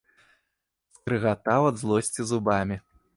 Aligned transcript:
Скрыгатаў 0.95 1.65
ад 1.71 1.75
злосці 1.83 2.21
зубамі. 2.31 2.75